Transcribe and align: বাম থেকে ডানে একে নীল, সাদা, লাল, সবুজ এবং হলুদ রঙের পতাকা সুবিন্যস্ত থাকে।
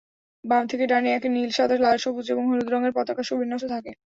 বাম 0.43 0.63
থেকে 0.67 0.85
ডানে 0.87 1.09
একে 1.13 1.29
নীল, 1.29 1.49
সাদা, 1.51 1.75
লাল, 1.77 1.97
সবুজ 1.97 2.25
এবং 2.29 2.43
হলুদ 2.47 2.67
রঙের 2.69 2.93
পতাকা 2.95 3.23
সুবিন্যস্ত 3.23 3.65
থাকে। 3.73 3.91